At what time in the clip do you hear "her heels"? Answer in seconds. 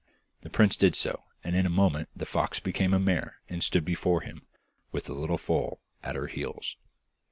6.15-6.75